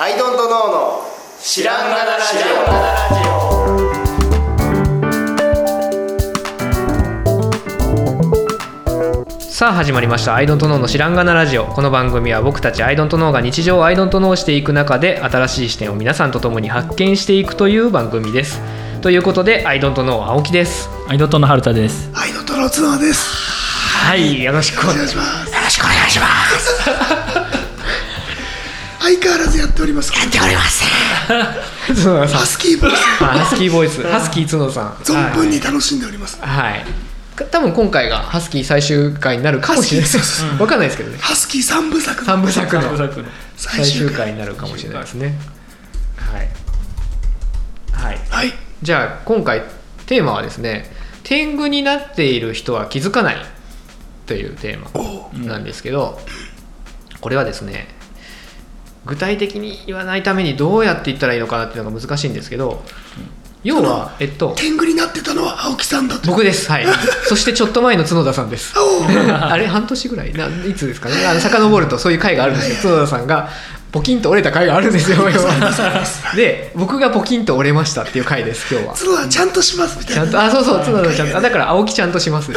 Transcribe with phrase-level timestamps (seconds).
[0.00, 1.00] アイドントノーの
[1.42, 2.38] 知らんがなラジ
[9.52, 18.60] さあ始まりました「アイドントノーの知らんがなラジオ」この番組は僕たちアイドントノーが日常をアイドントノーしていく中で新しい視点を皆さんと共に発見していくという番組です
[19.02, 22.08] ということでアイドントノー青木ですアイドントの春田です。
[22.14, 23.26] アイドントの角です。
[24.06, 25.52] はいよろしくお願いします。
[25.52, 26.26] よろしくお願いしま
[26.60, 26.77] す
[29.08, 30.12] 相変わらずやっております。
[30.12, 30.84] やっております。
[30.84, 34.02] ハスキーボイス、あハスキーボイス。
[34.02, 34.92] ハスキー角さん。
[34.96, 36.38] 存分に楽しんでおります。
[36.42, 36.84] はい。
[37.50, 41.18] 多分今回がハスキー最終回になるかもしれないでハスキーそうすわかんないですけどね。
[41.18, 42.26] ハスキー三部作の。
[42.26, 42.98] 三部作の。
[43.56, 44.16] 最最終終回。
[44.16, 45.34] 回になるかもしれないですね。
[46.16, 46.48] はい
[47.92, 48.18] はい。
[48.28, 48.52] はい。
[48.82, 49.62] じゃあ今回
[50.06, 50.84] テーマはですね
[51.24, 53.36] 天狗になっている人は気づかない
[54.26, 56.18] というテーおマなんですけど
[57.20, 57.97] これはですね
[59.08, 62.84] 具体的に言わないためにどうやって言ったらいいのかなっていうのが難しいんですけど
[63.64, 66.28] 要はえっと天狗になってたのは青木さんだと。
[66.30, 66.70] 僕です。
[66.70, 66.86] はい。
[67.26, 68.72] そしてちょっと前の角田さんです。
[68.78, 71.26] お あれ半年ぐらいないつですかね。
[71.26, 72.76] あの遡るとそういう回があるんですよ。
[72.82, 73.50] 角田さんが
[73.90, 75.18] ポキンと折れた回があるんですよ。
[76.36, 78.94] で僕がポキンと折れましたっていう回です今日は。
[78.94, 80.22] 角はちゃんとしますみたいな。
[80.22, 81.38] ちゃんとあそうそう角田ちゃんと。
[81.38, 82.52] あだから青木ちゃんとします。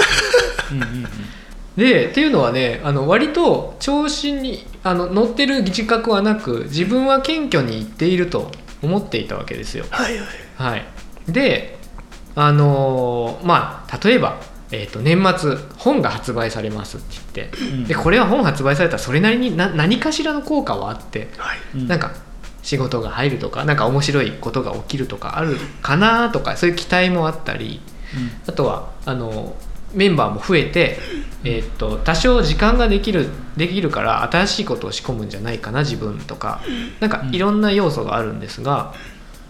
[1.76, 8.52] でっていうのはねあの割と調子にあの乗ってる自覚はなく自分は謙虚に言っていると
[8.82, 9.86] 思っていたわけですよ。
[9.90, 10.28] はいはい。
[10.56, 10.86] はい。
[11.28, 11.78] で
[12.36, 14.40] あのーまあ例えば、
[14.72, 21.84] えー、と年末本が発売されますって言って、でこれは本発売されたらそれなりにな何かしらの効果はあってはい。
[21.86, 22.14] なんか
[22.64, 27.82] 仕事が入るとかなんか面白いことが起きるとかあるかなとかそういう期待もあったり
[28.48, 29.56] あとはあの
[29.94, 30.98] メンバーも増えて、
[31.44, 36.62] えーっと多少時間ができるできるから新しいことを仕込むんじゃないかな自分とか。
[37.00, 38.94] なんかいろんな要素があるんですが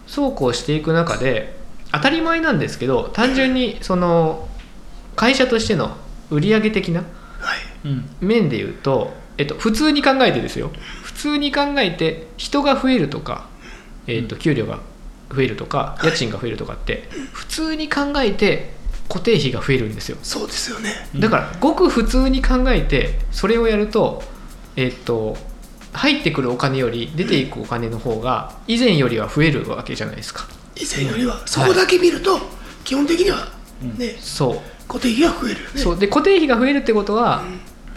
[0.07, 1.55] そうこうしていく中で
[1.91, 4.47] 当たり前なんですけど単純にその
[5.15, 5.95] 会社としての
[6.29, 7.03] 売上的な
[8.19, 10.71] 面で言うと、えっと、普通に考えてですよ。
[11.03, 13.47] 普通に考えて人が増えるとか、
[14.07, 14.79] えっと、給料が
[15.33, 18.73] 増えるとか家賃が増えるとかって普通に考えて
[19.11, 20.17] 固定費が増えるんですよ。
[20.23, 21.09] そうですよね。
[21.19, 24.23] だからごく普通に考えてそれをやると
[24.77, 25.35] えっと
[25.91, 30.47] 入ってくるお金より出ていくお金の方が以前よりは増えるわけじゃないですか。
[30.77, 31.45] 以前よりは。
[31.45, 32.39] そこだけ見ると
[32.85, 33.51] 基本的には
[33.97, 34.59] ねそう。
[34.87, 35.81] 固定費が増えるよね。
[35.81, 35.99] そう。
[35.99, 37.43] で固定費が増えるってことは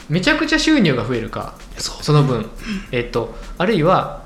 [0.09, 2.51] めちゃくちゃ収入が増えるかその分、
[2.91, 4.25] えっとあるいは、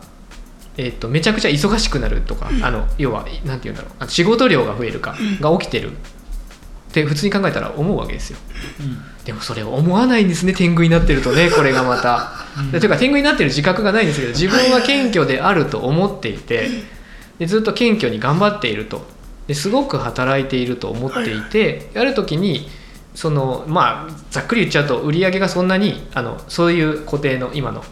[0.77, 4.11] えっとめちゃくちゃ忙しくなるとか、あの要はなんて言うんだろう。
[4.11, 5.93] 仕事量が増えるかが起きてる
[7.03, 8.39] って普通に考えたら思うわけですよ。
[9.25, 12.33] でもそれを思わないんですね天狗になってるとね これがまた。
[12.73, 16.69] でというか天狗になってる自覚がないんですけど自分は謙虚であると思っていて
[17.39, 19.07] でずっと謙虚に頑張っていると。
[19.47, 22.69] ですごく働いていると思っていてある時に
[23.15, 27.83] そのまあざっくり言っちゃうと売り上げがそんなにあのそういう固定の今の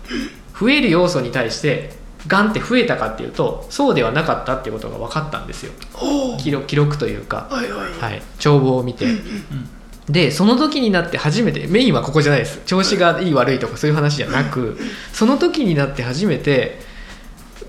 [0.59, 1.95] 増える要素に対して
[2.27, 5.73] ガンって増えたかっていうとそうではなかったっていうことが分かったんですよ。
[6.39, 7.93] 記録記録というか、はいはい。
[7.93, 9.07] はい、帳簿を見て。
[10.09, 14.79] でその時になって初めてメインはここじゃないです調子がいい悪いとかそういう話じゃなく
[15.13, 16.81] その時になって初めて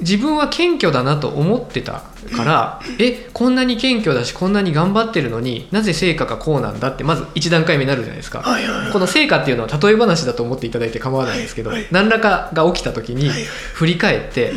[0.01, 2.03] 自分は謙虚だなと思ってた
[2.35, 8.39] から えこんなに謙虚だしこんなに頑張ってるのになぜ成果がこうなんだってまず1段階目になるじゃないですか。
[8.39, 8.91] はいはいはい。
[8.91, 13.29] この成果っていうのは例え話だと思っていただいて構わないんですけど、はいはい何らかが起きた時に
[13.73, 14.53] 振り返って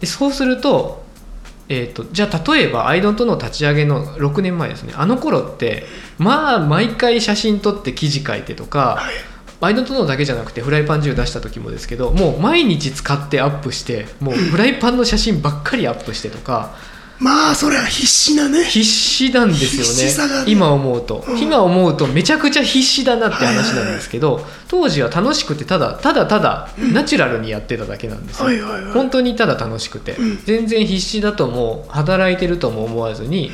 [0.00, 1.04] でそうすると,、
[1.68, 5.86] えー、とじゃあ例えばアイドントの立ち上げの6年前ですねあの頃って
[6.18, 9.31] まあ毎回写真撮って記事書いてとか、はい。
[9.62, 16.74] アイドントノーだけじゃなくてフライパン10出した時もですけどもう毎日使ってアップしてもうフライパンの写真ばっかりアップしてとか。
[17.20, 18.64] まあそれは必死なね。
[18.64, 20.34] 必死なんです必死さがね。
[20.40, 21.38] よね今思うと、うん。
[21.38, 28.92] 今思うとめちゃくちゃ必死だなって話なんですけど、当時は楽しくてただただただナチュラルにやってただけなんですよ、はいはいはい。
[28.92, 30.38] 本当にただ楽しくて、うん。
[30.44, 33.52] 全然必死だとも働いてるとも思わずに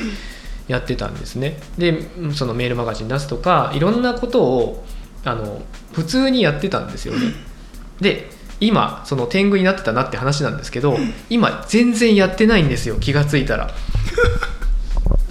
[0.66, 1.58] やってたんですね。
[1.76, 4.84] でそのメールマガジン出すとかいろんなことを
[5.24, 5.62] あの
[5.92, 7.32] 普通にやってたんですよね。
[8.00, 8.30] で
[8.60, 10.98] 今その天狗になってたなって話なんですけど、
[11.30, 13.70] 今全然やってないんですよ気がついたら。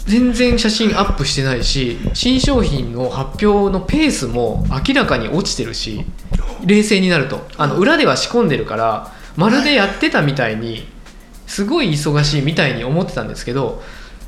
[0.06, 6.06] 全然写真アップしてないし新商品の発表のペースも明らかに落ちてるし
[6.66, 7.45] 冷静になると。
[7.57, 10.88] あの裏では仕込んでるからまるでやってたみたいに
[11.45, 13.81] すごい忙しいみたいに思ってたんですけど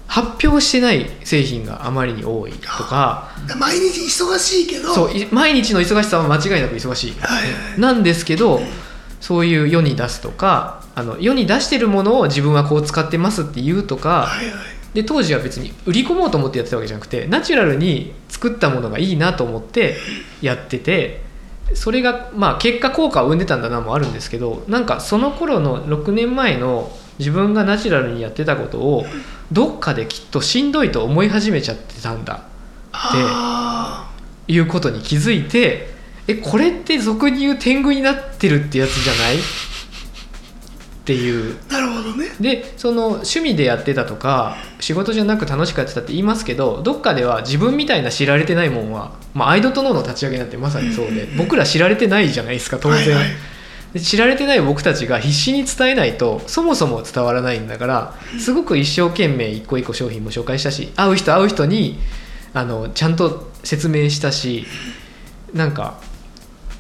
[0.09, 3.29] 発表してない製品があまりに多いとか
[3.59, 4.94] 毎日忙しいけど。
[4.94, 7.79] そうい毎日の忙しさは間違いなく忙しいはいはい。
[7.79, 8.59] なんですけど
[9.21, 14.56] そういう世に出すとかあの世に出してるものを自分はこう使ってますって言うとか、はいはい
[14.94, 19.97] で当時は別に売り込もうと思ってやってたわけじゃなくてナチュラルに作ったものがいいなと思って
[20.41, 21.21] やってて
[21.75, 29.06] それがまあ結果効果を生んでたんだなもあるんですけどなんかその頃の6年前の自分がナチュラルにやってたことを
[29.51, 32.44] どっかできっとしんどいと思い始めちゃってたんだ。
[32.92, 34.10] あ
[34.48, 35.89] いうことに気づいて
[36.27, 39.38] えこれって俗に言う天狗になってるってやつじゃない？
[39.38, 39.42] っ
[41.06, 41.57] ていう。
[41.69, 42.27] あなるほどね。
[42.39, 53.27] でその趣味でやってたとか仕事じゃなく楽しくやってたって言いますけどどっかでは自分みたいな知られてないもんは、まあ、アイドントノーの立ち上げなんてまさにそうで僕ら知られてないじゃないですか当然、はいはい
[53.94, 61.97] で知られてない僕たちが必死に伝えないとそもそも伝わらないんだからすごく一生懸命一個一個商品も紹介したし会う人会う人に
[62.53, 64.65] あのちゃんと説明したし
[65.53, 66.00] なんか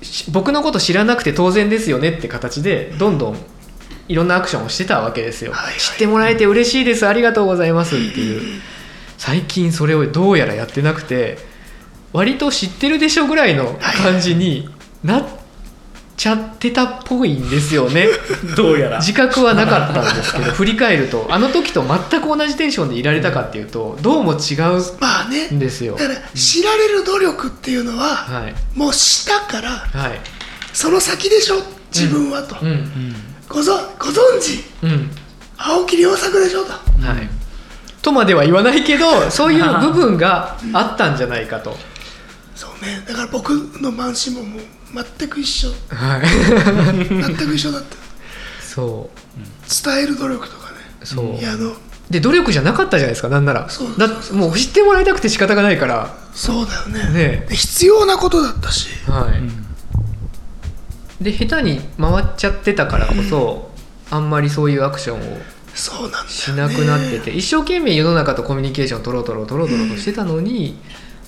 [0.01, 3.37] し僕のこと知らなくて当然ですよねって形でどんどん
[4.07, 5.79] いろんなアクションをしてたわけですよ、はいはい。
[5.79, 8.61] 知ってもらえて嬉しいですありがとうございますっていう。
[9.19, 11.37] 最近それをどうやらやってなくて
[12.13, 14.69] 割と知ってるでしょぐらいの感じに
[15.03, 15.27] なっ
[16.19, 18.05] ちゃってたっぽいんですよね。
[18.57, 18.97] どうやら。
[18.99, 21.25] 自覚はなかったんですけど 振り返ると。
[21.29, 24.57] あの時と全く同じテンションでいられたかっていうとどうも違
[24.99, 25.95] まあねうんですよ。
[25.97, 28.55] だから知られる努力っていうのは、はい。
[28.77, 30.19] もうしたからはい。
[30.73, 31.63] その先でしょ？
[31.95, 33.15] 自分はと、うん。
[33.47, 34.61] ごぞご存知？
[34.83, 35.09] うん。
[35.57, 36.65] 青木良作でしょ？
[36.65, 36.71] と。
[36.73, 36.77] は
[37.15, 37.29] い。
[38.01, 41.77] とまでは言わないけどそういう部分があったんじゃないかと。
[42.55, 43.01] そうね。
[43.07, 43.51] だから僕
[43.81, 44.61] の慢心ももう
[44.93, 45.69] 全く一緒。
[45.89, 46.21] はい。
[47.07, 47.95] 全く一緒だった。
[48.61, 49.19] そう。
[49.85, 50.77] 伝える努力とかね。
[51.03, 51.35] そう。
[51.35, 51.73] いやあの
[52.09, 53.69] で努力じゃなかったじゃないですかなんなら。
[53.69, 56.15] そうだもう知ってもらいたくて仕方がないから。
[56.33, 57.13] そうだよね。
[57.13, 57.45] ね。
[57.47, 58.89] で必要なことだったし。
[59.07, 59.31] は
[61.21, 63.71] い、で下手に回っちゃってたからこそ、
[64.09, 65.37] あんまりそういうアクションを
[65.75, 70.79] そうなんしなくなってて、一生懸命世の中とコミュニケーション取ろう取ろう取ろう取ろうとしてたのに、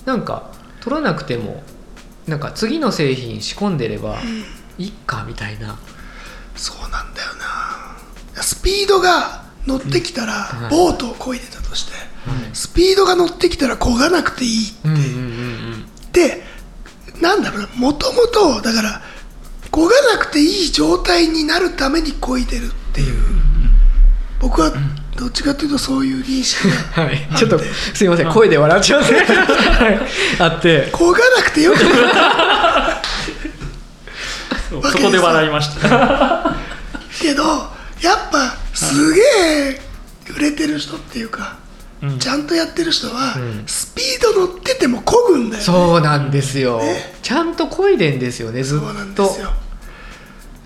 [0.04, 0.50] なんか
[0.80, 1.62] 取らなくても
[2.26, 4.18] なんか次の製品仕込んでれば
[4.78, 5.78] いっかみたいな、
[6.54, 7.34] そうなんだよ
[8.36, 8.42] な。
[8.42, 10.70] スピードが乗ってきたら、はい。
[10.70, 12.50] ボートを漕いでたとして、はい。
[12.52, 14.50] スピードが乗ってきたら漕がなくていい
[14.84, 16.42] うんうんうんって
[17.20, 17.68] なんだろうな。
[17.76, 19.02] もともとだから
[19.70, 23.16] 漕がなくていい状態になるために漕いでるっていう、
[24.40, 24.72] 僕は
[25.16, 27.60] どっちかというとそういう認識がう んはいちょっと
[27.94, 28.32] すいません。
[28.32, 30.00] 声で笑っちゃうねはい。
[30.38, 30.88] あって。
[30.92, 31.78] 漕がなくてよく。
[34.70, 36.54] そこで笑いました。
[37.20, 37.42] けど
[38.00, 39.80] やっぱすげえ
[40.34, 41.56] 売れてる人っていうか、
[42.02, 42.18] うん。
[42.18, 43.64] ちゃんとやってる人は、うん。
[43.66, 47.14] スピード乗ってても漕ぐんだよ、ね、そうなんですよ、ね。
[47.22, 49.52] ちゃんと漕いでんですよねずっそうなんでとすよ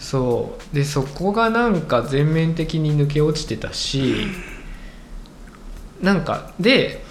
[0.07, 0.75] そう。
[0.75, 4.29] でそこがなんか全面的に抜け落ちてたし、
[6.01, 7.05] なんかで、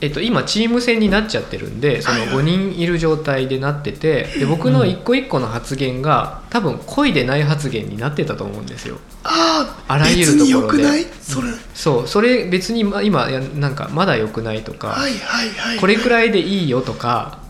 [0.00, 2.36] えっと、今チーム戦になっちゃってるんでそのはいはい。
[2.38, 8.98] 5人いる状態でなっててで僕の一個一個の発言が多分恋でない発言になってたと思うんですよ。
[9.22, 10.46] あらゆるところで。
[10.46, 11.04] 別によくない？
[11.20, 12.08] それ、そう。
[12.08, 15.78] それ別にま今やなんかまだ良くないとか、はいはいはい。
[15.78, 17.40] これくらいでいいよとか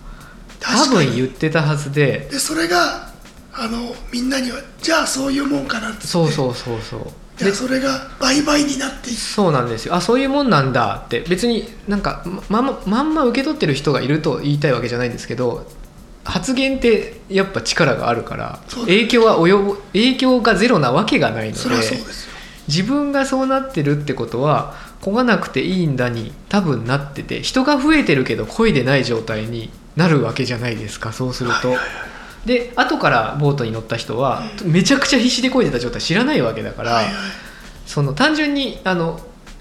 [0.59, 2.29] 多分言ってたはずで。
[2.31, 3.14] でそれが
[3.56, 6.06] あのみんなにはじゃあそういうもんかなって。
[6.06, 7.06] そうそうそうそう。
[7.37, 9.19] じゃあそれが倍々になっていく。
[9.19, 9.94] そうなんですよ。
[9.94, 11.20] あそういうもんなんだって。
[11.20, 15.67] 別になんかまままんま受け取ってる人がいると言いたいわけじゃないんですけど
[16.25, 21.61] 発言ってやっぱ力があるから影響は及ぶ影響がゼロなわけがないので
[22.67, 31.69] 自分がそうなってるってことは漕がなくていいんだに多分なってて人が増えてるけど漕いでない状態になるわけじゃないですかそうすると。
[31.69, 32.14] はいはい
[32.46, 36.93] で後からボートに乗った人はめちゃくちゃ必死で漕いでた状態知らないわけだから。
[36.93, 37.15] はいはい。
[37.86, 39.20] その単純にあの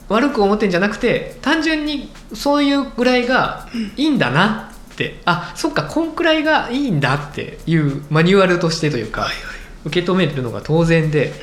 [0.09, 9.37] 悪く思ってんじゃなくて単純にそういうぐらいがいいんだなって、あそっかこんくらいがいいんだっていうマニュアルとしてというか、はいはい。
[9.85, 11.33] 受け止めるのが当然で、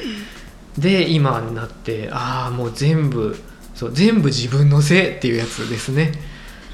[0.78, 3.36] で今になってああもう全部
[3.74, 6.12] そう全部自分のせいっていうやつですね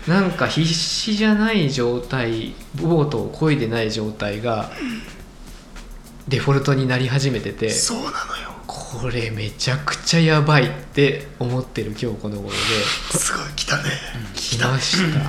[0.06, 4.70] なんか必死じゃない状態ボートを漕いでない状態が
[6.28, 8.14] デフォルトになり始めててそうなのよ。
[8.66, 13.84] これめちゃくちゃやばいって思ってる今日この頃ですごい来たね。
[14.34, 15.20] 来ました。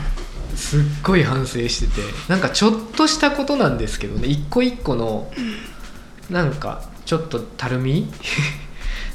[0.56, 5.32] すっごい反省しててなんかちょっとしたことなんですけどね一個一個の
[6.30, 8.12] なんかちょっとたるみ？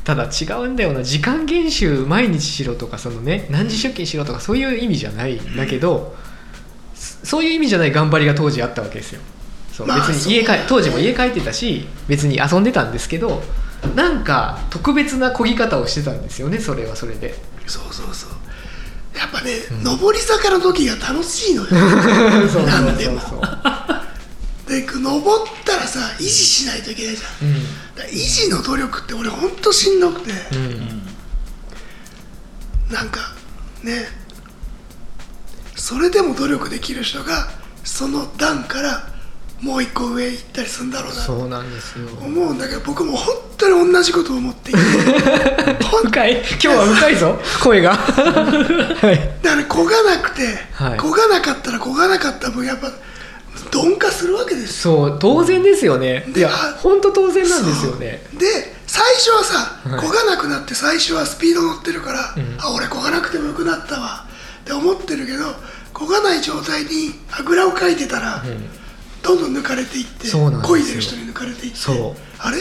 [0.04, 1.02] ただ違うんだよな。
[1.02, 6.14] 時間厳守毎日しろとかそのね何時出勤しろとかそういう意味じゃないんだけど
[6.94, 9.20] そそういう意味じゃない頑張りが当時あったわけですよ。
[9.72, 13.42] そうまあ別に家帰当時も家帰ってたし別に遊んでたんですけど
[13.94, 17.34] なんか特別な漕ぎ方をしてたんですよねそれはそれで。
[17.66, 18.30] そうそうそう。
[19.16, 19.52] やっぱね、
[19.84, 21.68] 上り坂の時が楽しいのよ。
[22.48, 23.40] そうなんでもそう。
[24.68, 27.52] で登ったらさ維持しないといけないじゃん。
[27.52, 30.34] だから維持の努力って俺ほんとしんどくて、う
[32.92, 33.20] なんか
[33.82, 34.06] ね
[35.76, 37.48] それでも努力できる人が
[37.84, 39.08] その段から
[39.60, 41.20] もう一個上行ったりするんだろうな。
[41.20, 42.08] そうなんですよ。
[42.20, 44.80] 思うんだけど僕も本当に同じことを思っていて。
[45.84, 46.40] 深い？
[46.42, 47.38] 今日は深いぞ。
[47.62, 47.94] 声が。
[47.94, 47.96] は
[49.12, 50.98] いだから漕がなくて、はい。
[50.98, 52.90] 漕がなかったら漕がなかった分やっぱ
[53.72, 55.08] 鈍化するわけですよ。
[55.08, 56.30] そう当然ですよね。
[56.36, 58.22] いや本当当然なんですよね。
[58.34, 58.46] で
[58.86, 60.00] 最初はさはい。
[60.00, 62.60] 漕がなくなって最初はスピード乗ってるから、ん。
[62.60, 64.26] あ俺漕がなくてもよくなったわ。
[64.62, 65.44] って思ってるけど
[65.94, 68.68] 漕がない状態にあぐらをかいてたら、うん。
[69.22, 70.76] どんどん抜かれていってそうなんですよ。
[70.76, 71.78] 漕いでる人に抜かれていって
[72.38, 72.58] あれ？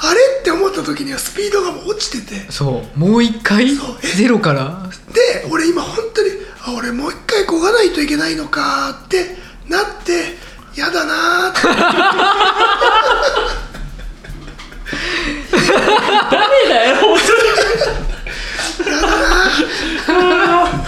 [0.00, 0.20] あれ？
[0.40, 2.52] って思った時にはスピードがもう落ちてて。
[2.52, 2.98] そう。
[2.98, 3.74] もう一回？
[3.74, 3.96] そう。
[4.02, 4.06] え？
[4.06, 4.88] ゼロから？
[5.12, 6.30] で俺今本当に
[6.62, 9.36] あ俺もう一回漕がないといけないのかって
[9.68, 10.36] なって
[10.74, 11.50] やだなー。
[11.50, 11.60] って
[16.30, 16.96] 誰だよ
[18.86, 19.06] やだ
[20.46, 20.84] な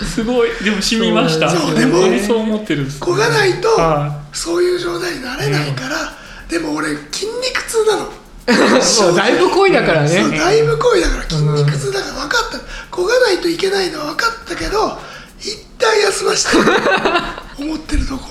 [0.06, 0.50] すごい。
[0.64, 1.50] でも染みました。
[1.50, 2.84] そうでも本当にそう思ってるん。
[2.84, 6.12] です漕がないとはそういう状態になれないから、
[6.48, 8.04] でも俺筋肉痛なの。
[8.06, 10.38] もうだいぶ濃いだからね。
[10.38, 11.00] だいぶ濃い。
[11.00, 12.58] だから筋肉痛だから分かった
[12.90, 14.98] 漕がないといけないのは分かったけど
[15.38, 18.28] 一旦休ました思ってるとこ。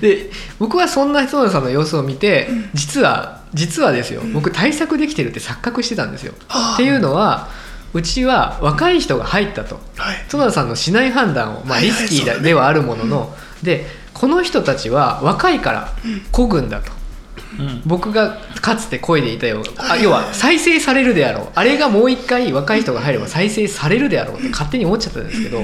[0.00, 6.34] で僕はそんな園田さんの様子を見て、実は実はですよ、僕対策できてるって錯覚してたんですよ。
[6.74, 7.48] っていうのは
[7.92, 9.80] うちは若い人が入ったと。
[9.96, 10.24] はい。
[10.28, 15.88] 園田さんのしない判断を、まあ、はいはいリスキーではあるものの、でこの人たちは若いから
[16.32, 16.88] 漕ぐんだと。
[16.88, 16.92] い
[17.58, 17.82] うん。
[17.84, 21.48] 僕がかつて漕いでいたよあはい要は再生されるであろう。
[21.54, 25.62] あれがもう一回若い人が入れば再生されるであろうって勝手に思っちゃったんですけど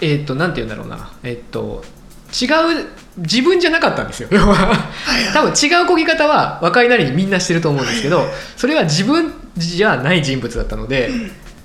[0.00, 1.10] えーっとなんて言うんだろうな。
[1.22, 1.84] えーっと
[2.32, 2.46] 違
[2.82, 2.86] う
[3.18, 4.28] 自分じゃなかったんですよ。
[5.34, 5.54] 多分違う
[5.86, 8.24] 漕ぎ方は若いなりにみんなしてると思うんですけど
[8.56, 11.10] それは自分じゃない人物だったので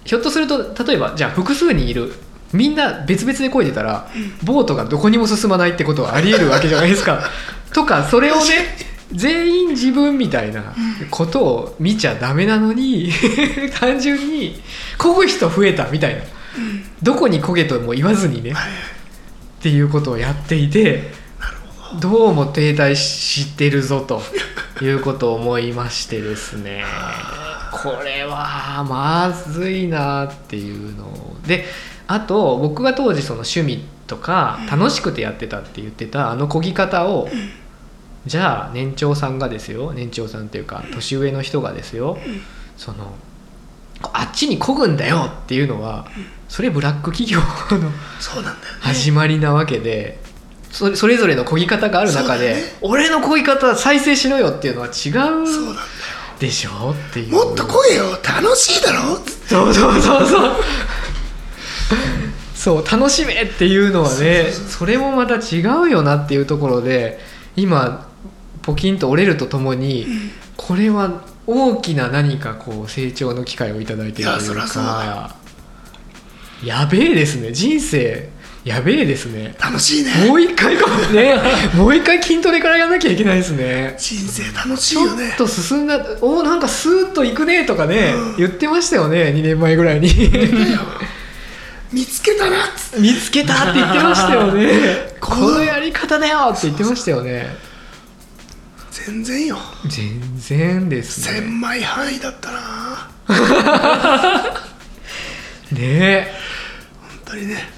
[0.04, 2.14] ひょっとすると例えばじゃあ複数人いる
[2.52, 4.08] みんな別々で漕いでたら
[4.44, 7.22] ボートがどこにも進まないってことはありえるわけじゃないですか。
[7.74, 8.42] とかそれをね
[9.14, 10.64] 全員自分みたいな
[11.12, 13.12] ことを見ちゃダメなのに
[13.80, 14.60] 単純に
[14.98, 16.22] 漕ぐ人増えたみたいな
[17.04, 18.72] どこに漕げとも言わずにねはい
[19.66, 21.02] っていうことをやっていて
[22.00, 24.22] どうも停滞してるぞと
[24.84, 26.84] いうことを思いましてですね。
[27.72, 31.12] これはまずいなっていうの
[31.48, 31.66] で
[32.06, 37.28] あと僕が当時その趣味とか楽しくてやってたって言ってたあの漕ぎ方を
[38.28, 39.94] じゃあ年長さんがですよ。
[39.94, 42.20] 年長さんっていうか年上の人がですよ。
[42.78, 43.16] その
[44.02, 46.08] あっちに漕ぐんだよっていうのは
[46.48, 47.92] それブラック企業の
[48.82, 50.20] 始まりなわけで
[50.72, 55.76] それそれぞれの漕ぎ方がある中で、俺の漕ぎ方再生しろよっていうのは違そう
[56.40, 57.32] でしょっていう。
[57.32, 58.12] もっと漕げよ。
[58.12, 59.16] 楽しいだろ？
[59.48, 60.56] そうそうそうそう。
[62.54, 67.20] そう楽しめっていうのはねそれもまた違うよなっていうところで
[67.56, 68.10] 今
[68.64, 70.08] ポキンと折れるとともに、
[70.58, 75.36] これは大きな何かこう成長の機会をいただいているというか。
[76.64, 77.52] やべえですね。
[77.52, 78.30] 人生
[78.64, 79.56] やべえですね。
[79.60, 80.28] 楽しいね。
[80.28, 81.40] もう一回こうね
[81.78, 83.96] もう一回筋トレからやらなきゃいけないですね。
[84.00, 88.38] 人生楽しいちょよねっと進んだおなんかスーッといくねとかね、うん。
[88.38, 89.34] 言ってましたよね。
[89.36, 90.10] 2年前ぐらいに。
[91.94, 93.00] 見つけたなっつって。
[93.00, 95.14] 見つけたって言ってましたよね。
[95.22, 97.56] このやり方だよって言ってましたよね
[99.04, 99.58] 全然よ。
[99.90, 101.40] 全然ですね。
[101.42, 103.12] 千枚範囲だったな。
[105.72, 106.32] ね
[107.02, 107.70] 本当にね。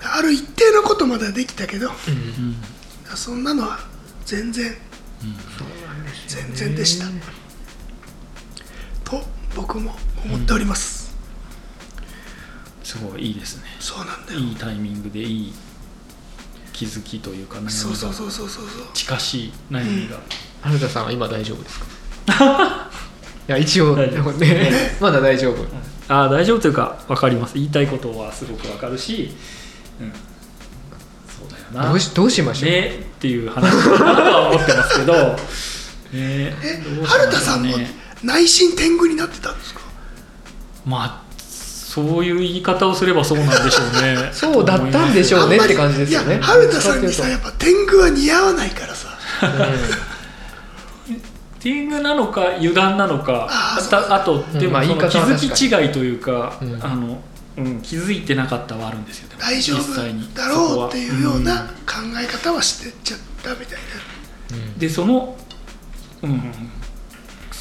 [0.00, 1.90] ある一定のことまではできたけど、
[3.16, 3.80] そんなのは
[4.24, 4.76] 全然、
[6.28, 7.06] 全然でした、
[9.04, 9.24] と
[9.56, 11.16] 僕も思っております、
[12.84, 13.64] すごいいいですね。
[13.80, 14.38] そうなんだよ。
[14.38, 15.52] いいタイミングでいい
[16.80, 18.86] 気づきというか悩みがそうそうそうそうそうそう。
[18.94, 20.16] 近しい悩みが、
[20.62, 21.78] 春田さんは今大丈夫です
[22.38, 22.90] か？
[23.48, 24.10] いや一応ね。
[24.98, 25.66] まだ大丈夫。
[26.08, 27.54] ああ大丈夫というか分かります。
[27.54, 29.30] 言いたいことはすごく分かるし、
[30.00, 30.12] うん、
[31.28, 31.90] そうだよな。
[31.90, 35.12] どうしどうしましょう、ねっていう話かなとは思ってますけど。
[36.12, 37.28] ねえどうしましょうね。
[37.28, 37.76] 春田さんも
[38.24, 39.80] 内心天狗になってたんですか？
[40.86, 41.29] まあ
[41.90, 44.16] そういう言い方をすればそうなんでしょうね。
[44.32, 46.36] そうだったんでしょうねって感じですよね。
[46.36, 49.08] いや春田さんにさやっぱ天狗は似合わないからさ。
[51.58, 53.76] 天狗なのか油断なのかあ
[54.10, 56.78] あとでもその気づき違いというか、うん。
[56.80, 57.20] あの
[57.56, 60.30] うん、気づいてなかったはあるんですよでも大丈夫実際に。
[60.32, 63.78] だろうっていうような考え方はしてっちゃったみたい
[64.52, 64.78] うん。
[64.78, 65.36] でその、
[66.22, 66.52] うん、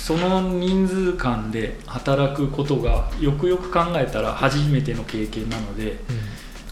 [0.09, 5.97] その人数間で働くことがよくよく考えたら初めての経験なので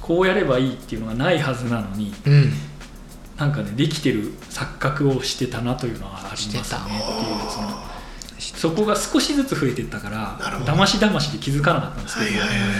[0.01, 2.51] こうやればいいっていうのがないはずなのにうん、うん
[3.37, 7.69] なんかねできてる錯覚をしてたなというのはありますねっていうその
[8.39, 12.25] そこが少しずつ増えていったからだましだましで気づかなかったんですな。
[12.25, 12.77] けど、はいはいはいはい。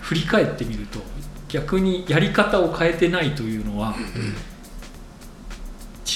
[0.00, 0.98] 振り返ってみると
[1.46, 3.94] 逆にやり方を変えてないというのは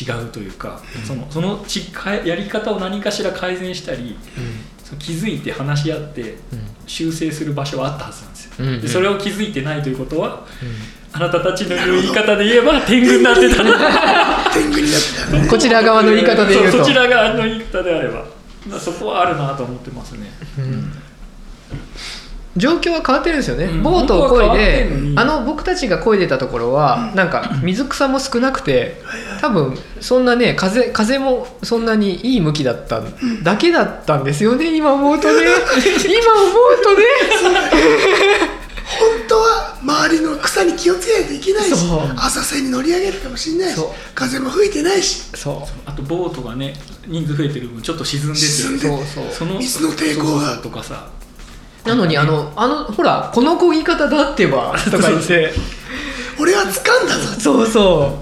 [0.05, 4.17] 違うというか、そのそのち変えやり方を何かしら改善したり
[4.85, 6.37] その気づいて話し合って
[6.87, 8.81] 修正する場所はあったはずなんですよ、うんうん。
[8.81, 10.47] でそれを気づいてないということは、
[11.13, 13.73] あなたたちの言う言い方で言えば天狗になってたの。
[14.53, 15.49] 天狗になってたね。
[15.49, 16.79] こちら側の言い方で言うと。
[16.79, 18.25] そそちら側の言い方であれば
[18.69, 20.93] まあそこはあるなと思ってますね、うん
[22.57, 23.83] 状況は変わってるんですよね、うん。
[23.83, 28.97] ボートを漕いであの僕たちが漕いでたところはなんか水草も少なくて
[29.41, 33.03] 多分そんなね風風もそんなにいい向きだった
[33.43, 35.43] だけだったんですよね今思うとね。
[35.45, 38.57] 今思うとね。
[38.87, 42.01] 本当は周りの草に気をつけないといけないしそう。
[42.17, 43.87] 浅瀬に乗り上げるかもしれないしそう。
[44.15, 45.23] 風も吹いてないし。
[45.35, 46.75] そあとボートがね
[47.07, 49.33] 人数増えてる分ちょっと沈んでてう沈んでそうそう。
[49.33, 50.57] その水の抵抗が。
[50.59, 51.09] とかさ
[51.87, 55.53] なのにあのあのほらこの漕ぎ方だってば とか言って。
[56.39, 57.41] 俺は掴んだぞ。
[57.41, 58.19] そうそ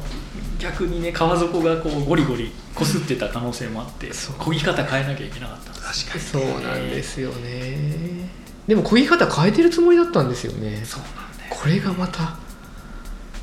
[0.59, 4.37] 逆にね川底がこうゴリゴリこすってた可能性もあってそう。
[4.37, 5.73] 漕ぎ方変えなきゃいけなかった。
[5.73, 8.29] 確かうそうなんですよね。
[8.69, 10.83] でも漕ぎ方変えてるつもりだったんですよね。
[10.85, 12.37] そうなんだよこれがまた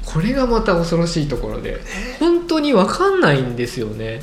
[0.06, 1.82] これがまた恐ろしいところで
[2.20, 4.22] 本当に分かんないんですよね。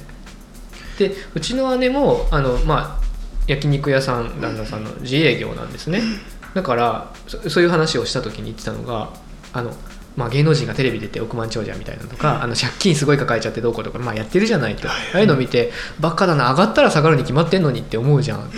[0.99, 3.08] でうちの姉もあの、まあ、
[3.49, 6.03] 焼肉屋さん旦那さんの自営業なんですね。
[6.55, 9.11] だからそそういう話をした時に言ってたのが
[9.53, 9.73] あの、
[10.17, 18.51] まあ、芸能人がテレビ出て億万長者みたいなのとか、あの借金すごい抱えちゃってどうこうとか、まあ、やってるじゃないと、ああいうの見てバカだな上がったら下がるに決まってんのにって思うじゃん。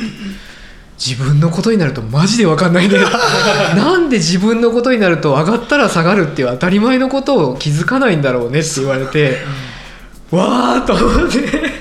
[0.99, 2.99] 自分のことになるとマジで分かんないね。
[3.75, 9.39] なんで自分のことになると上がったら下がるっていう当たり前のことを気づかないんだろうねって言われて、
[10.31, 11.80] わーっと思って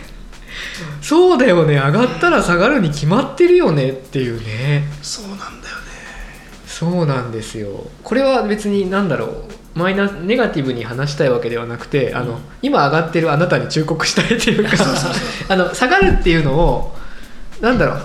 [1.09, 1.73] そうだよね。
[1.73, 4.85] 上がったら下がるに決まってるよねっていうね。
[4.85, 5.63] にそうなんだよね。
[6.67, 7.87] そうなんですよ。
[8.03, 9.31] これは別に何だろう。
[9.73, 14.77] マイナスネガティブに話したいわけではなくてあの、今上がってるあなたに忠告したいっていうか
[15.49, 16.95] あの下がるっていうのを
[17.59, 17.95] なんだろう。
[17.95, 18.03] は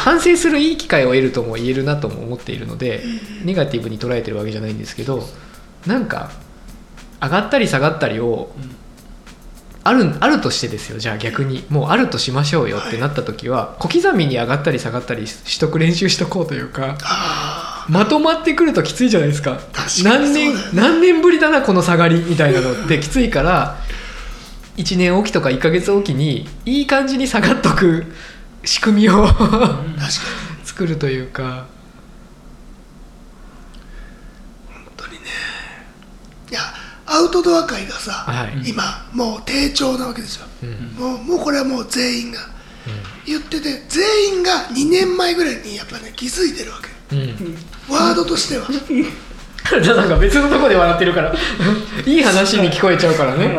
[0.00, 3.02] 反省するいい機会を得るとも言えるなとも思っているので
[3.46, 5.26] ネガティブに捉えてるわけじゃないんですけど
[5.86, 6.30] なんか
[7.22, 8.50] 上がったり下がったりを
[9.84, 10.98] あるあるとしてですよ。
[10.98, 11.64] じゃあ逆に。
[11.68, 12.78] もうあるとしましょうよ。
[12.78, 19.58] ってなった時は小刻みに上がったり下がったりししとく練習しとこうというかあまとまってくるときついじゃないですか。
[20.04, 22.72] 何年何年ぶりだなこの下がりみたいなの。
[22.84, 23.78] ってきついから
[24.76, 28.06] 1年おきとか1ヶ月おきにいい感じに下がっとく
[28.64, 29.26] 仕組みを
[30.64, 31.66] 作るというか
[34.72, 35.18] 本当にね
[36.50, 36.60] いや
[37.06, 38.70] アウトドア界がさ、はい。
[38.70, 38.82] 今
[39.12, 40.70] もう低調なわけですよ、うん。
[40.98, 42.52] もうもうこれはもう全員が。
[43.24, 46.78] 言ってて全員が2年前ぐらいにやっぱね気づいてるわ
[47.10, 47.16] け。
[47.16, 47.56] うん。
[47.88, 48.66] ワードとしては。
[49.80, 51.32] じゃあなんか別のとこで笑ってるから。
[52.04, 53.56] いい話に聞こえちゃうからね。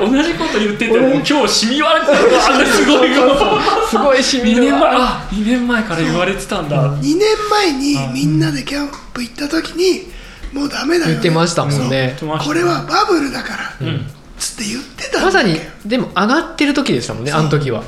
[0.00, 4.90] 同じこと言ってても今日染み悪くなるわすごいよすごいしみ2年るわ前。
[4.94, 5.28] あ。
[5.30, 6.96] 2年前から言われてたんだ。
[6.96, 10.11] 2年前にみんなでキャンプ行った時に
[10.52, 12.16] もうダメだよ、ね、言ってましたもんね。
[12.20, 14.06] これはバブルだから、うん。
[14.38, 17.84] つって言ってたまさにでも上がってる時でしたもんねあの時は。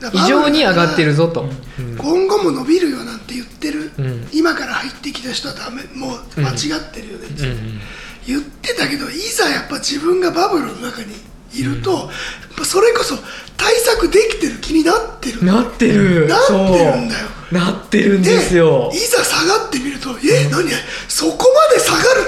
[0.00, 1.48] だから異常に上がってるぞと、
[1.96, 4.28] 今後も伸びるよなんて言ってる、うん。
[4.32, 5.82] 今から入ってきた人はダメ。
[5.94, 7.44] もう間違ってるよね、うん。
[7.44, 7.80] うん。
[8.26, 11.14] 言ってたけどいざやっぱ自分がバブルの中に
[11.54, 12.08] いると、やっ
[12.56, 13.16] ぱそれこそ
[13.56, 15.44] 対策できてる気になってる。
[15.44, 16.26] なってる。
[16.26, 17.28] なってるんだよ。
[17.52, 18.90] なってるんですよ。
[18.92, 20.70] いざ下がってみるとえ何？
[21.08, 22.24] そこまで下がる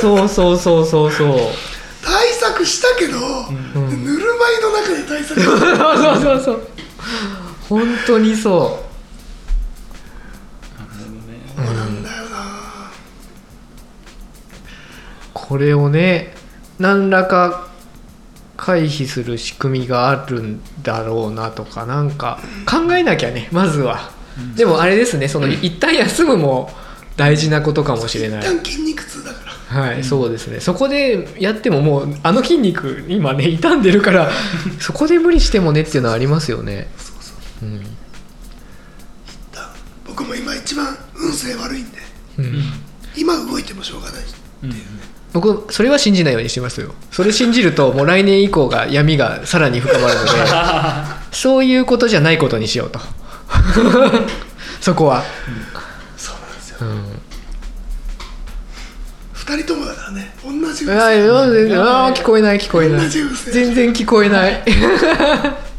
[0.00, 1.38] そうそうそうそうそう。
[2.04, 4.04] 対策したけど、ん。
[4.04, 5.40] ぬるま湯の中で対策。
[5.40, 6.68] そうそうそうそう。
[7.68, 8.84] 本当にそそ
[11.56, 11.64] う。
[11.64, 12.90] なんだよな
[15.32, 16.34] これをね
[16.80, 17.68] 何らか
[18.56, 24.10] 回避する仕組みがあるんだろうなとかなんか考えなきゃねまずは、
[24.56, 26.70] でもあれですねその一旦休むも
[27.16, 28.40] 大事なことかもしれない。
[28.40, 29.38] 一旦筋肉痛だか
[29.70, 29.82] ら。
[29.82, 30.58] はい、そうですね。
[30.58, 34.30] そこでやってももうあの筋肉今ね傷んでるから
[34.80, 36.90] そこで無理してもねっていうのはありますよね。
[36.96, 37.66] そうそう。
[37.66, 37.82] うん、
[39.52, 39.70] だ
[40.06, 41.98] 僕も今一番運勢悪いんで
[42.38, 42.62] うん。
[43.16, 44.22] 今動いてもしょうがない
[44.64, 44.70] うん
[45.32, 46.92] 僕それは信じないようにしてますよ。
[47.12, 50.30] それ信じるともう来年以降が闇がさらに深まるので
[51.30, 53.00] そういうことじゃないことにしようと。
[54.80, 55.22] そこは、
[56.16, 56.78] そうなんですよ。
[56.80, 57.04] うん、
[59.34, 63.08] 二人ともだからね同じ運ああー聞こえない聞こえない。
[63.10, 64.62] 全然聞こえない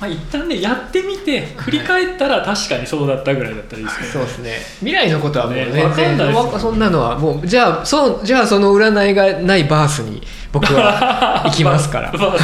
[0.00, 4.58] まあ一旦ねやってみて振り返ったら確かにそうだったぐらいだったらいいですけど、そうですね。
[4.80, 10.20] 未来のことはもうね全わかん然ないそんなのはもうじゃあそうじゃあその占いがないバースに
[10.52, 12.12] 僕は 行きますから。
[12.12, 12.36] まあ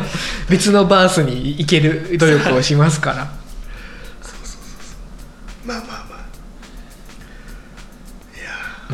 [0.48, 3.40] 別のバースに行ける努力をしますから。
[5.66, 5.99] まあまあまあ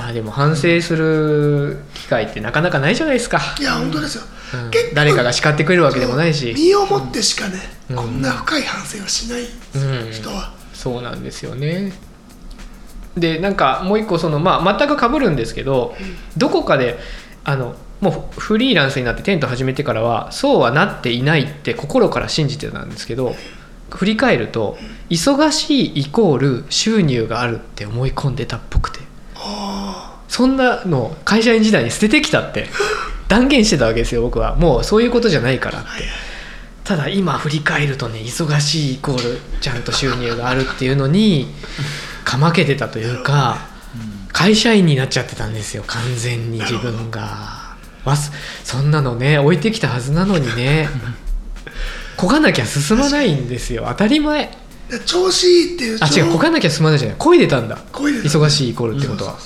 [0.06, 4.70] まあでも反省する機会ってなかなかないじゃないですか、いや本当ですよ、うん。
[4.94, 6.54] 誰かが叱ってくれるわけでもないし。
[6.54, 7.58] 身をもってしかね、
[7.90, 7.96] うん。
[7.96, 10.12] こんな深い反省はしない、うん。
[10.12, 10.52] 人は。
[10.72, 11.92] そうなんですよね。
[13.16, 15.96] でなんかもう一個そのまあ全く被るんですけど
[16.36, 17.00] どこかで
[17.42, 23.34] あのもうフリーランスになってテント始めてからはそうはなっていないって心から信じてたんですけど
[23.90, 24.78] 振り返ると
[25.10, 28.95] 忙しいイコール収入があるって思い込んでたっぽくて。
[28.95, 28.95] あ
[30.28, 32.68] そんなの会社員時代に捨ててきたって
[33.28, 34.54] 断言してたわけですよ僕は。
[34.56, 35.88] もうそういうことじゃないからって。
[36.84, 41.52] ただ今振り返るとね忙しいイコールちゃんと収入があるっていうのに
[42.24, 43.66] かまけてたというか
[44.32, 47.66] 会社員になっちゃってたんですよ完全に自分が。
[48.04, 48.30] わす
[48.62, 50.88] そんなのね置いてきたはずなのにね。
[52.16, 53.84] こがなきゃ進まないんですよ。
[53.88, 54.50] 当たり前。
[55.04, 57.16] 調子いいっていうあ違うこがなきゃ進まないじゃない。
[57.18, 57.78] 漕いでたんだ。
[57.92, 59.36] 忙しいイコールってことは、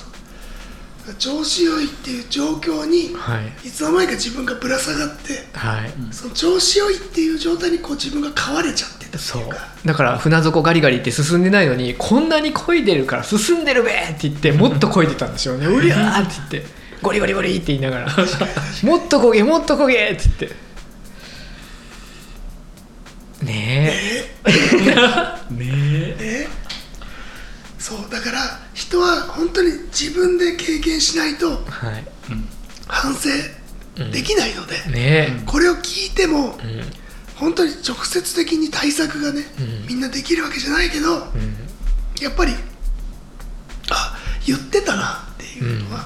[1.21, 3.67] 調子良いっていう状況にはい。
[3.67, 9.49] いつの間にか自分がぶら下がってはい、その調子良いっていう状態にこう自分が変われちゃってたってそういう。
[9.49, 18.07] かだから船底ガリガリって進んでないのにこんなに漕いでるから進んでるべって言って もっと漕いでたんでしょうねうりゃーって言ってゴリゴリゴリって言いながら。
[18.81, 20.55] もっと漕げもっと漕げって言って。
[23.45, 23.93] ね
[25.51, 25.65] ね
[26.19, 26.47] え。
[26.47, 26.61] ね
[27.77, 28.59] そうだから
[28.91, 31.59] 人は本当に自分で経験しないと
[32.87, 33.29] 反省
[34.11, 36.57] できないので、ねこれを聞いても
[37.35, 39.87] 本当に直接的に対策がね、うん。
[39.87, 41.23] みんなできるわけじゃないけどうん。
[42.21, 42.51] やっぱり
[43.89, 46.05] あ言ってたなっていうのは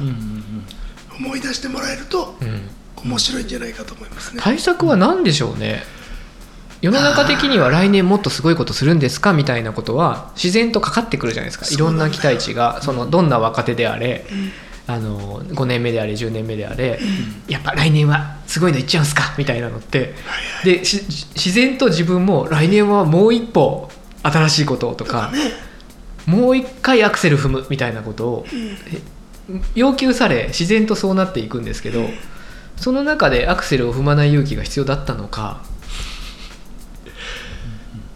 [1.18, 2.70] 思い出してもらえるとうん。
[3.04, 4.42] 面白いんじゃないかと思いますね。
[4.42, 5.84] 対策は何でしょうね？
[6.86, 11.66] 世の中的には来年もっとすごいことするんですかみたいなことは自然とかかってくるじゃないですか。
[11.74, 14.24] いろんな期待値がそのどんな若手であれ
[14.86, 17.00] あの5年目であれ10年目であれ
[17.48, 20.14] やっぱ来年はすごいのいっちゃうんすかみたいなのって
[20.64, 21.02] でし
[21.34, 23.90] 自然と自分も来年はもう一歩
[24.22, 25.40] 新しいことをとかね。
[26.28, 29.02] もう一回アクセル踏むみたいなことをえ
[29.76, 32.06] 要求され自然とそうなっていくんですけど
[32.78, 35.64] その中でアクセルを踏まない勇気が必要だったのか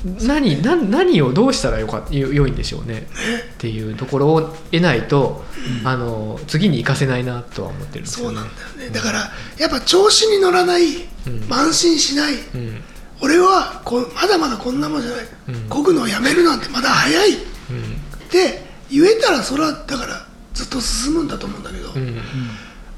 [0.05, 3.07] 何何何をどうしたらよかよ良いんでしょうね。
[3.53, 5.43] っていうところを得ないと、
[5.83, 8.37] あの次に行かせないなとは思ってるんですよね。
[8.37, 8.55] そうなん。
[8.77, 8.95] だよね。
[8.95, 10.95] だからやっぱ調子に乗らない、ん。
[11.49, 12.33] 慢心しない。
[12.33, 12.81] うん。
[13.21, 15.55] 俺はこうまだまだこんなもんじゃない、うん。
[15.69, 17.33] 漕ぐのをやめるなんてまだ早い。
[17.33, 17.37] っ
[17.69, 18.29] うん。
[18.29, 22.17] て言えたらそれはだからずっと進むんだと思うんだけど、うん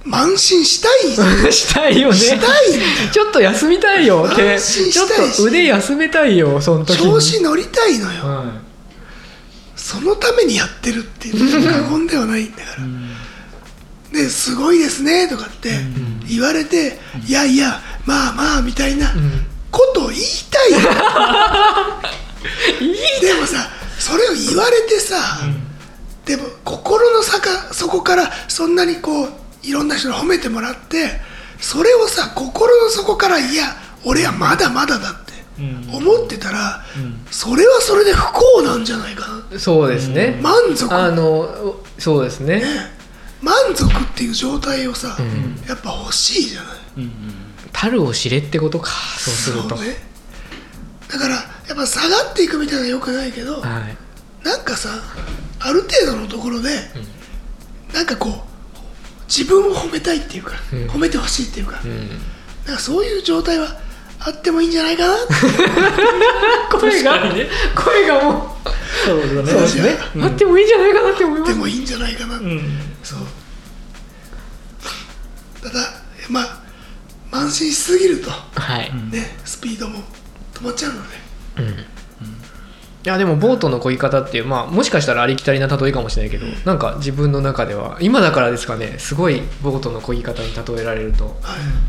[0.06, 1.52] 慢心したい。
[1.54, 2.16] したいよね。
[2.16, 2.40] したい
[3.12, 4.28] ちょっと休みたいよ。
[4.28, 7.06] ちょっと腕休めたいよその時に。
[7.06, 8.46] 調子乗りたいのよ、は
[9.76, 12.64] そのためにやってるって言っても過言ではないんだか
[14.14, 15.80] ら、ですごいですねとかって
[16.28, 19.14] 言われて、いやいやまあまあみたいな
[19.70, 20.72] ことを言いたい。
[20.78, 20.80] よ
[23.22, 25.16] でもさそれを言われてさ、
[26.26, 29.30] でも心の底底からそんなにこう
[29.64, 31.20] いろんな人に褒めてもらって
[31.60, 35.96] それをさ心の底からいや俺はまだまだだってうん。
[35.96, 36.82] 思ってたら、
[37.30, 39.60] それはそれで不幸なんじゃないかな。
[39.60, 40.94] そうですね、満足。
[40.94, 42.64] あのそうですね。
[43.42, 45.12] 満足っていう状態をさ、ん。
[45.68, 46.72] やっぱ欲しいじゃない。
[46.98, 47.12] うん
[47.74, 49.78] 樽を知れってことかそうすると。
[49.78, 49.96] そうね。
[51.10, 51.42] だからや
[51.74, 54.46] っぱ下がっていくみたいなのはよくないけどはい。
[54.46, 54.90] なんかさ
[55.60, 56.70] ある程度のところで、
[57.94, 58.51] なんかこう
[59.34, 60.88] 自分を褒めたいっていうか、うん。
[60.90, 62.10] 褒めてほしいっていうか,、うん。
[62.66, 63.78] なんかそういう状態は
[64.20, 65.34] あってもいいんじゃないかなって。
[66.78, 67.50] 声が、ね。
[67.74, 68.70] 声がもう
[69.06, 69.52] そうだね。
[69.52, 70.24] そうですね、うん。
[70.26, 71.54] あってもいいんじゃないかなって思います。
[71.54, 72.80] でもいいんじゃないかな、うん。
[73.04, 73.20] そう。
[75.62, 76.62] ただまあ
[77.32, 80.00] 慢心しすぎるとはい、ねスピードも
[80.54, 81.84] 止まっちゃうので
[83.04, 91.36] いやでもボートの漕ぎ方っていうまあもしかしたらありきたりな例えかもしれないけどなんか自分の中では今だからですかねすごいボートの漕ぎ方に例えられるとはい。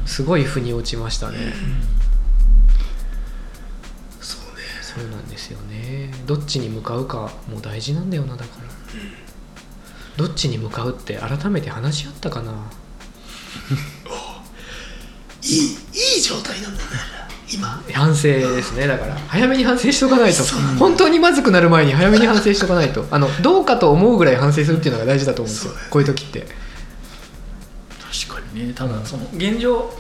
[0.07, 1.37] すごい腑に落ちましたね。
[4.21, 4.63] そうね。
[4.81, 6.13] そうなんですよね。
[6.27, 8.69] どっちに向かうかも大事なんだよなだから。
[10.17, 12.53] どっちに向かうって改めて話し合ったかな
[15.43, 15.59] いい
[16.17, 16.77] いい状態なん。
[16.77, 16.87] だね
[17.53, 20.43] 今反省ですねだから早めに反省しとかないと
[20.79, 26.47] 本当にまずくなる前に早めに反省しとかないとあのどうかと思うぐらい反省するっていうのが大事だと思うんですよこういう時って
[28.29, 29.91] 確かにねただその現状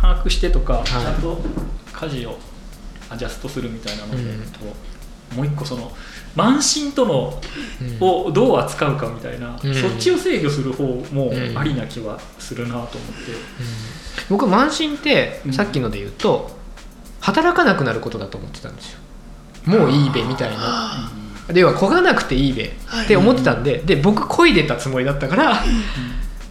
[0.00, 1.38] 把握してとか、ちゃんと
[1.92, 2.38] 舵を
[3.10, 4.60] アジャストするみたいなので、うんと
[5.36, 5.92] もう一個その
[6.34, 7.40] 慢心との
[8.00, 12.96] をどう扱うかみたいな、うんそっちを制御する方もありな気はするなと思って、
[14.28, 16.59] 僕慢心ってさっきので言うと
[17.20, 18.98] 働かなくなることだと思ってたんですよ。
[19.66, 20.56] もういいべみたいな。
[20.58, 21.12] あ。
[21.52, 23.04] では漕がなくていいべはい。
[23.04, 25.62] って思ってたんでで僕漕いでたつもりだったから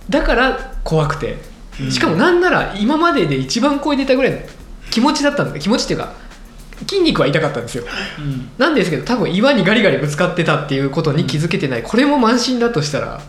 [0.10, 1.38] だから怖くて。
[1.82, 1.91] うん。
[1.91, 4.39] しかもなんなら今までで一番漕いでたぐらいの
[4.91, 5.60] 気持ちだったんだ。
[5.60, 6.13] 気持ちっていうか
[6.88, 7.86] 筋肉は痛かったんですよ。
[8.19, 8.49] うん。
[8.58, 11.84] なんですけど多分岩にガリガリぶつかってたっていうことに気づけてない。
[11.84, 13.21] これも慢心だとしたら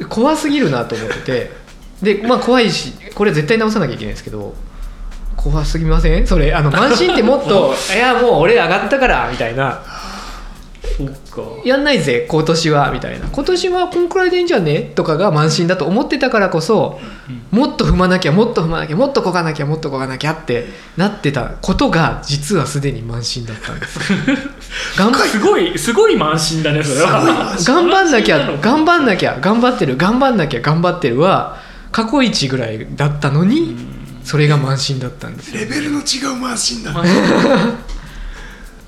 [0.00, 0.08] うん。
[0.08, 1.64] 怖すぎるなと思ってて。
[2.02, 4.54] でまあ怖いしこれ絶対直さなきゃいけないんですけど
[5.44, 6.26] 怖すぎません？
[6.26, 9.80] それあの慢心ってもっと「いやもう俺上がったから」みたいな。
[10.96, 17.00] そっか「やんないぜ今年は」みたいな「今年はこんくらいでいいんじゃね?」とかが慢心だと思ってたからこそ
[17.50, 23.98] もっと踏まなきゃもっと踏まなきゃもっとこがなきゃもっとこがなきゃってなってたことが実はすでに慢心だったんです。
[25.26, 27.54] すごいすごい慢心だねそれは。
[27.64, 31.56] 頑張んなきゃ 頑張んなきゃ頑張ってる頑張んなきゃ頑張ってるは
[31.90, 33.74] 過去一ぐらいだったのに
[34.24, 35.60] それが慢心だったんですよ。
[35.60, 36.04] レベルの違う
[36.40, 36.94] 慢心だ。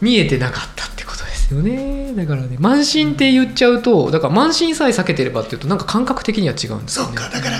[0.01, 2.12] 見えてなかったってことですよね。
[2.14, 7.12] だからね慢心って言っちゃうとだから慢心さえ避けてればっていうとなんか感覚的には違うんですそよね。
[7.12, 7.59] っかだから、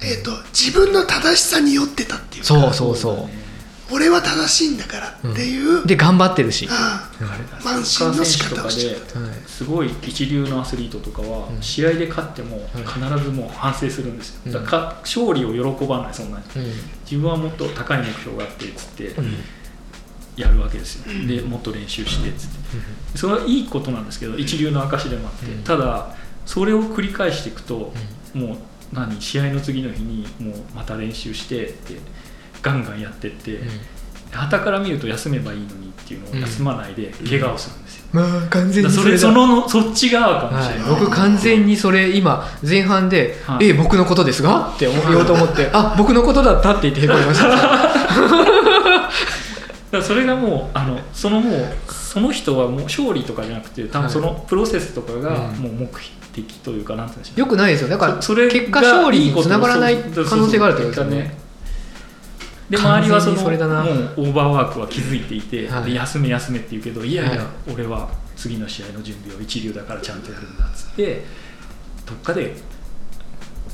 [0.00, 2.46] えー、と自分の正しさに酔ってたっていうか。
[2.46, 3.28] そうそうそ
[3.90, 11.62] 俺は正しいんだからっていう、うで頑張ってるし、ああ慢サッカー心の仕選手とか方をしてるではいすごい一流のアスリートとかはうん。
[11.62, 14.52] 試合で勝っても必ずもう反省するんですよ、うん。
[14.52, 16.44] だからか勝利を喜ばないそんなに。
[16.56, 16.72] うん。
[17.04, 19.34] 自分はもっと高い目標があってっつってうん。
[20.36, 23.18] やるわけですよ、でもっと練習してっつって。
[23.18, 25.62] それはいいことなんですけど一流の証でもあって、うん。
[25.64, 27.94] ただそれを繰り返していくと、
[28.34, 28.56] もう
[28.92, 31.94] 何試合の次の日にもうまた練習してって
[32.60, 33.60] ガンガンやってって
[34.36, 43.68] 旗から見ると休めばいいのにっていうのを休まないで怪我をするんですよ、まあ完全にそれだれそのそっち側かもしはいれない、、僕完全にそれ今前半で「はい。
[43.68, 47.48] え僕のことですが?」って思言おうと思って「あ僕のことだった」って言ってへこみました。
[49.86, 55.62] だからそれがもうあのそのもうその人はもう勝利とかじゃなくて多分そのプロセスとかがうん。
[55.62, 55.88] もう目
[56.32, 57.88] 的というかなんて言うんでしょうよくないですよ。
[57.88, 61.10] だからそそれが結果勝利につながらない可能性があるってことですよね。
[61.10, 61.45] そうそうそう
[62.68, 65.84] で周りはそのもうオーバーワークは気づいていて、はい。
[65.84, 67.72] で休め休めって言うけどいやいや、はい。
[67.74, 71.24] 俺は次の試合の準備を一流だからちゃんとやるんだっつって
[72.04, 72.54] どっかで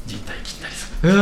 [0.06, 1.12] 人体切ったりする。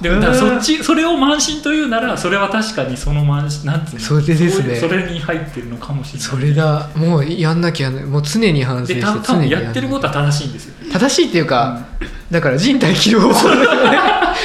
[0.00, 4.00] でもだからそっちそれを慢心というならそれは確かにその慢心なんつうの？
[4.00, 4.76] それですね。
[4.76, 6.28] それに入ってるのかもしれない。
[6.28, 6.88] それだ。
[6.96, 10.74] もうやんなきゃもう常に反省して常にやってることは正しいんですよ。
[10.90, 11.84] 正しいっていうか、
[12.30, 13.48] だから人体切る方法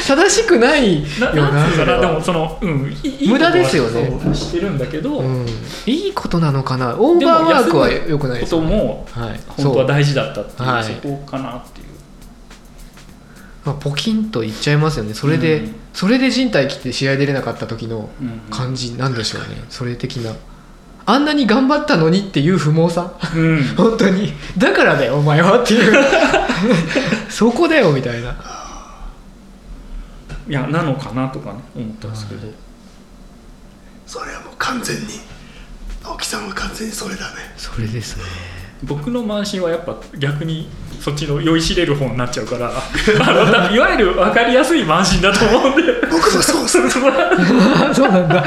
[0.06, 1.34] 正しくないよな。
[1.34, 4.12] ななでもその、うん、いいい無駄ですよね。
[4.34, 5.46] してるんだけど、うん、
[5.86, 6.96] いいことなのかな。
[6.98, 11.88] オーバーワークは良くないですことよねもはい、本当は大事だったっていうはいそこかなっていう、
[13.66, 15.14] まあ、ポキンといっちゃいますよね。
[15.14, 15.76] それで、うん。
[15.94, 18.42] それで人体切って試合出れなかった時のうん。
[18.50, 20.34] 感じなんでしょうね、それ的な
[21.08, 23.14] あんなに頑張ったのにっていう不毛さ？
[23.36, 23.64] うん。
[23.78, 24.34] 本当に。
[24.58, 25.94] だからだよお前はっていう。
[27.30, 28.36] そこだよみたいな。
[30.48, 32.48] いやなのかなとかね思ったんですけど、
[34.06, 35.20] それはもう完全に
[36.04, 37.54] 青木さんは完全にそれだね。
[37.58, 38.24] それですね。
[38.84, 40.70] 僕の慢心はやっぱ逆に
[41.02, 42.70] そっちの酔いしれる方になっちゃうから
[43.22, 45.94] あのだいわゆる分かりやすい慢心だと思うんで。
[46.12, 46.90] 僕もそうです。
[46.92, 48.46] そうなんだ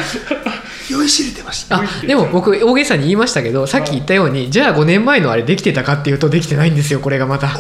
[0.89, 1.81] 酔いしれてました。
[1.81, 7.57] あでも僕大げさに言いましたけどさっき言ったようにじゃあ5年前のあれできてたかっていうとできてないんですよこれがまた。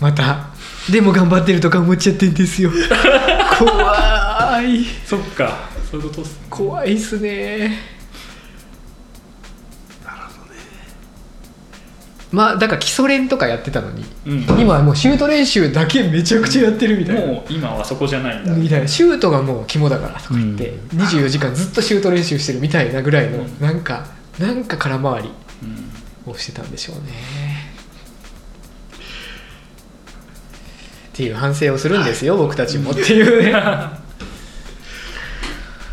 [0.00, 0.50] また。
[0.90, 2.70] でも頑張ってるとか思っちゃってんですよ。
[3.58, 4.84] 怖い。
[5.04, 5.68] そっか。
[5.90, 6.36] そういうことっすね。
[6.50, 7.95] 怖いっすね
[12.32, 14.60] まあだから基礎練とかやってたのに、うん。
[14.60, 17.26] 今はもうシュート練習だけめちゃくちゃやってるみたいな。
[17.26, 18.52] もう今はそこじゃないんだ。
[18.52, 18.88] みたいな。
[18.88, 21.00] シュートがもう肝だからとか言って、うん。
[21.00, 23.60] 24時間ずっとシュート練習してるみたいなぐらいの、うん。
[23.60, 24.06] なんか
[24.38, 25.30] なんか空回り
[26.26, 26.32] うん。
[26.32, 27.12] をしてたんでしょうね。
[31.16, 33.52] っていう反省をするんですよ、僕たちもっていうね。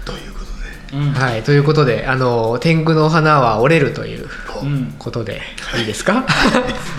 [0.04, 0.46] ということ
[0.92, 0.98] で。
[0.98, 4.28] うんはい、ということであの天狗の花は折れるという
[4.64, 5.42] うんことで
[5.78, 6.26] いいですか？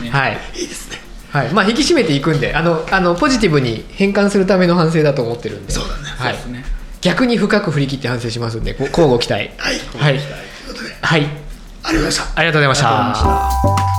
[0.02, 0.10] ね。
[0.10, 0.98] はい、いいですね。
[1.30, 5.72] はい、まあ引き締めていくんであのあのポジティブに変換するための反省だと思ってるんで。
[5.72, 6.02] そうだね。
[6.04, 6.34] はい。
[6.52, 6.64] ね。
[7.00, 9.50] 逆に深く振り切って反省しますんでこ交互期待。
[9.58, 9.78] はい。
[9.98, 10.36] はい、とい
[10.70, 10.94] うことで。
[11.02, 12.24] はい、ありがとうございました。
[12.38, 13.93] ありがとうございました